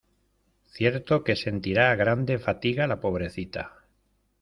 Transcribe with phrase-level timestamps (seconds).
[0.75, 3.85] cierto que sentirá grande fatiga la pobrecita.